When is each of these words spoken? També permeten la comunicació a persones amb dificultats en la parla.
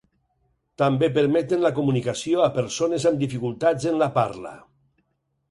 També 0.81 1.09
permeten 1.17 1.61
la 1.65 1.71
comunicació 1.81 2.41
a 2.47 2.49
persones 2.57 3.07
amb 3.11 3.23
dificultats 3.27 3.87
en 3.93 4.01
la 4.05 4.11
parla. 4.19 4.57